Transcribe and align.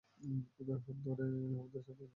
ওদের 0.59 0.77
হাত 0.77 0.97
ধরে 1.05 1.25
আমার 1.51 1.67
সাথে 1.73 1.91
এসো। 1.95 2.05